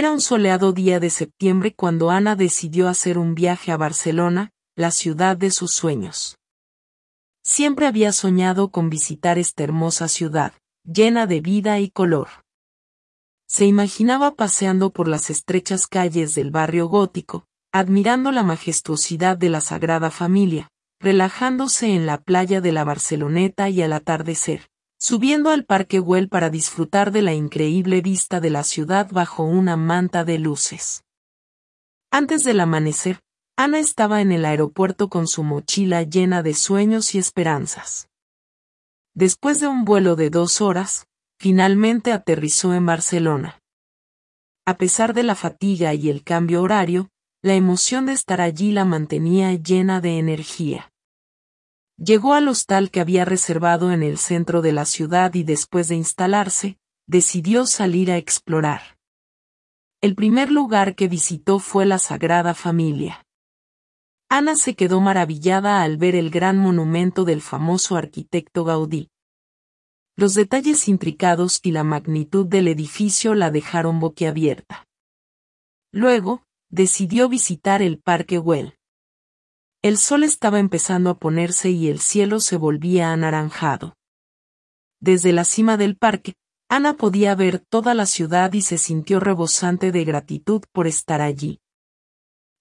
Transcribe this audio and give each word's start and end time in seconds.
Era 0.00 0.12
un 0.12 0.22
soleado 0.22 0.72
día 0.72 0.98
de 0.98 1.10
septiembre 1.10 1.74
cuando 1.74 2.08
Ana 2.08 2.34
decidió 2.34 2.88
hacer 2.88 3.18
un 3.18 3.34
viaje 3.34 3.70
a 3.70 3.76
Barcelona, 3.76 4.50
la 4.74 4.92
ciudad 4.92 5.36
de 5.36 5.50
sus 5.50 5.72
sueños. 5.72 6.38
Siempre 7.44 7.86
había 7.86 8.10
soñado 8.12 8.70
con 8.70 8.88
visitar 8.88 9.36
esta 9.36 9.62
hermosa 9.62 10.08
ciudad, 10.08 10.54
llena 10.84 11.26
de 11.26 11.42
vida 11.42 11.80
y 11.80 11.90
color. 11.90 12.28
Se 13.46 13.66
imaginaba 13.66 14.36
paseando 14.36 14.88
por 14.88 15.06
las 15.06 15.28
estrechas 15.28 15.86
calles 15.86 16.34
del 16.34 16.50
barrio 16.50 16.86
gótico, 16.86 17.44
admirando 17.70 18.32
la 18.32 18.42
majestuosidad 18.42 19.36
de 19.36 19.50
la 19.50 19.60
Sagrada 19.60 20.10
Familia, 20.10 20.70
relajándose 20.98 21.94
en 21.94 22.06
la 22.06 22.22
playa 22.22 22.62
de 22.62 22.72
la 22.72 22.84
Barceloneta 22.84 23.68
y 23.68 23.82
al 23.82 23.92
atardecer, 23.92 24.69
subiendo 25.00 25.48
al 25.50 25.64
Parque 25.64 25.98
Güell 25.98 26.28
para 26.28 26.50
disfrutar 26.50 27.10
de 27.10 27.22
la 27.22 27.32
increíble 27.32 28.02
vista 28.02 28.38
de 28.38 28.50
la 28.50 28.62
ciudad 28.62 29.10
bajo 29.10 29.44
una 29.44 29.76
manta 29.76 30.24
de 30.24 30.38
luces. 30.38 31.04
Antes 32.12 32.44
del 32.44 32.60
amanecer, 32.60 33.20
Ana 33.56 33.78
estaba 33.78 34.20
en 34.20 34.30
el 34.30 34.44
aeropuerto 34.44 35.08
con 35.08 35.26
su 35.26 35.42
mochila 35.42 36.02
llena 36.02 36.42
de 36.42 36.54
sueños 36.54 37.14
y 37.14 37.18
esperanzas. 37.18 38.08
Después 39.14 39.58
de 39.60 39.68
un 39.68 39.84
vuelo 39.84 40.16
de 40.16 40.28
dos 40.28 40.60
horas, 40.60 41.06
finalmente 41.38 42.12
aterrizó 42.12 42.74
en 42.74 42.84
Barcelona. 42.84 43.58
A 44.66 44.76
pesar 44.76 45.14
de 45.14 45.22
la 45.22 45.34
fatiga 45.34 45.94
y 45.94 46.10
el 46.10 46.22
cambio 46.22 46.62
horario, 46.62 47.08
la 47.42 47.54
emoción 47.54 48.04
de 48.06 48.12
estar 48.12 48.42
allí 48.42 48.70
la 48.72 48.84
mantenía 48.84 49.54
llena 49.54 50.02
de 50.02 50.18
energía. 50.18 50.89
Llegó 52.02 52.32
al 52.32 52.48
hostal 52.48 52.90
que 52.90 53.00
había 53.00 53.26
reservado 53.26 53.92
en 53.92 54.02
el 54.02 54.16
centro 54.16 54.62
de 54.62 54.72
la 54.72 54.86
ciudad 54.86 55.34
y 55.34 55.42
después 55.42 55.88
de 55.88 55.96
instalarse, 55.96 56.78
decidió 57.06 57.66
salir 57.66 58.10
a 58.10 58.16
explorar. 58.16 58.98
El 60.00 60.14
primer 60.14 60.50
lugar 60.50 60.94
que 60.94 61.08
visitó 61.08 61.58
fue 61.58 61.84
la 61.84 61.98
Sagrada 61.98 62.54
Familia. 62.54 63.26
Ana 64.30 64.56
se 64.56 64.74
quedó 64.74 65.02
maravillada 65.02 65.82
al 65.82 65.98
ver 65.98 66.14
el 66.14 66.30
gran 66.30 66.56
monumento 66.56 67.26
del 67.26 67.42
famoso 67.42 67.96
arquitecto 67.96 68.64
Gaudí. 68.64 69.10
Los 70.16 70.32
detalles 70.32 70.88
intricados 70.88 71.60
y 71.62 71.72
la 71.72 71.84
magnitud 71.84 72.46
del 72.46 72.68
edificio 72.68 73.34
la 73.34 73.50
dejaron 73.50 74.00
boquiabierta. 74.00 74.86
Luego, 75.92 76.44
decidió 76.70 77.28
visitar 77.28 77.82
el 77.82 77.98
Parque 77.98 78.38
Güell. 78.38 78.79
El 79.82 79.96
sol 79.96 80.24
estaba 80.24 80.58
empezando 80.58 81.08
a 81.08 81.18
ponerse 81.18 81.70
y 81.70 81.88
el 81.88 82.00
cielo 82.00 82.40
se 82.40 82.56
volvía 82.56 83.12
anaranjado. 83.12 83.96
Desde 85.00 85.32
la 85.32 85.44
cima 85.44 85.78
del 85.78 85.96
parque, 85.96 86.34
Ana 86.68 86.98
podía 86.98 87.34
ver 87.34 87.60
toda 87.60 87.94
la 87.94 88.04
ciudad 88.04 88.52
y 88.52 88.60
se 88.60 88.76
sintió 88.76 89.20
rebosante 89.20 89.90
de 89.90 90.04
gratitud 90.04 90.62
por 90.72 90.86
estar 90.86 91.22
allí. 91.22 91.60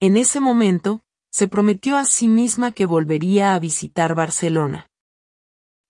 En 0.00 0.16
ese 0.16 0.40
momento, 0.40 1.02
se 1.30 1.46
prometió 1.46 1.96
a 1.96 2.04
sí 2.04 2.26
misma 2.26 2.72
que 2.72 2.84
volvería 2.84 3.54
a 3.54 3.58
visitar 3.60 4.16
Barcelona. 4.16 4.90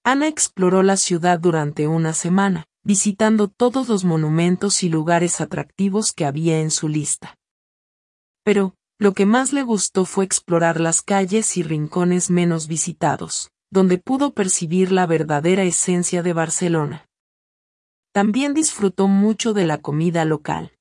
Ana 0.04 0.28
exploró 0.28 0.82
la 0.82 0.98
ciudad 0.98 1.40
durante 1.40 1.88
una 1.88 2.12
semana, 2.12 2.66
visitando 2.82 3.48
todos 3.48 3.88
los 3.88 4.04
monumentos 4.04 4.82
y 4.82 4.90
lugares 4.90 5.40
atractivos 5.40 6.12
que 6.12 6.26
había 6.26 6.60
en 6.60 6.70
su 6.70 6.88
lista. 6.88 7.38
Pero, 8.42 8.76
lo 8.98 9.12
que 9.12 9.26
más 9.26 9.52
le 9.52 9.62
gustó 9.62 10.04
fue 10.04 10.24
explorar 10.24 10.80
las 10.80 11.02
calles 11.02 11.56
y 11.56 11.62
rincones 11.62 12.30
menos 12.30 12.68
visitados, 12.68 13.50
donde 13.70 13.98
pudo 13.98 14.34
percibir 14.34 14.92
la 14.92 15.06
verdadera 15.06 15.64
esencia 15.64 16.22
de 16.22 16.32
Barcelona. 16.32 17.06
También 18.12 18.54
disfrutó 18.54 19.08
mucho 19.08 19.52
de 19.52 19.66
la 19.66 19.78
comida 19.78 20.24
local. 20.24 20.72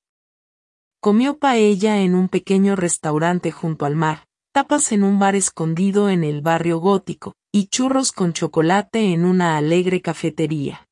Comió 1.02 1.40
paella 1.40 2.02
en 2.02 2.14
un 2.14 2.30
pequeño 2.30 2.76
restaurante 2.76 3.52
junto 3.52 3.86
al 3.86 3.96
mar, 3.96 4.28
tapas 4.54 4.92
en 4.92 5.04
un 5.04 5.18
bar 5.18 5.36
escondido 5.36 6.10
en 6.10 6.24
el 6.24 6.42
barrio 6.42 6.78
gótico, 6.78 7.34
y 7.52 7.68
churros 7.68 8.12
con 8.12 8.34
chocolate 8.34 9.12
en 9.12 9.26
una 9.26 9.58
alegre 9.58 10.02
cafetería. 10.02 10.88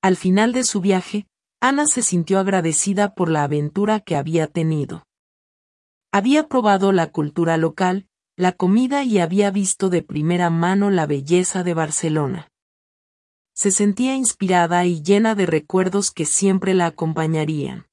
Al 0.00 0.16
final 0.16 0.52
de 0.52 0.62
su 0.62 0.80
viaje, 0.80 1.26
Ana 1.60 1.86
se 1.86 2.02
sintió 2.02 2.38
agradecida 2.38 3.14
por 3.14 3.28
la 3.28 3.42
aventura 3.42 4.00
que 4.00 4.16
había 4.16 4.46
tenido. 4.46 5.04
Había 6.12 6.46
probado 6.46 6.92
la 6.92 7.10
cultura 7.10 7.56
local, 7.56 8.06
la 8.36 8.52
comida 8.52 9.02
y 9.02 9.18
había 9.18 9.50
visto 9.50 9.88
de 9.88 10.02
primera 10.02 10.50
mano 10.50 10.90
la 10.90 11.06
belleza 11.06 11.62
de 11.62 11.72
Barcelona. 11.72 12.52
Se 13.54 13.70
sentía 13.70 14.14
inspirada 14.14 14.84
y 14.84 15.02
llena 15.02 15.34
de 15.34 15.46
recuerdos 15.46 16.10
que 16.10 16.26
siempre 16.26 16.74
la 16.74 16.84
acompañarían. 16.86 17.86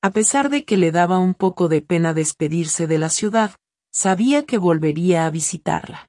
A 0.00 0.10
pesar 0.10 0.48
de 0.48 0.64
que 0.64 0.76
le 0.76 0.92
daba 0.92 1.18
un 1.18 1.34
poco 1.34 1.66
de 1.66 1.82
pena 1.82 2.14
despedirse 2.14 2.86
de 2.86 2.98
la 2.98 3.08
ciudad, 3.08 3.56
sabía 3.90 4.46
que 4.46 4.58
volvería 4.58 5.26
a 5.26 5.30
visitarla. 5.30 6.08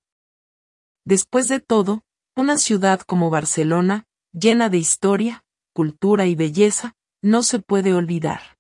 Después 1.05 1.47
de 1.47 1.59
todo, 1.59 2.03
una 2.35 2.59
ciudad 2.59 3.01
como 3.01 3.31
Barcelona, 3.31 4.05
llena 4.31 4.69
de 4.69 4.77
historia, 4.77 5.43
cultura 5.73 6.27
y 6.27 6.35
belleza, 6.35 6.93
no 7.23 7.41
se 7.41 7.57
puede 7.57 7.95
olvidar. 7.95 8.58